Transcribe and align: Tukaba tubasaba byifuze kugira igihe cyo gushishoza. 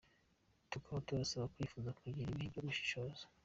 Tukaba 0.71 1.03
tubasaba 1.07 1.45
byifuze 1.53 1.89
kugira 1.99 2.17
igihe 2.31 2.47
cyo 2.53 2.61
gushishoza. 2.67 3.23